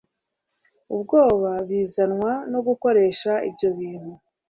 ubwoba 0.93 1.51
bizanwa 1.69 2.31
no 2.51 2.59
gukoresha 2.67 3.31
ibyo 3.49 3.69
bintu? 3.77 4.11